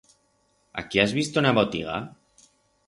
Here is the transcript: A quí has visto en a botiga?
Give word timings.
A 0.83 0.85
quí 0.87 1.03
has 1.03 1.15
visto 1.19 1.43
en 1.43 1.51
a 1.51 1.55
botiga? 1.61 2.01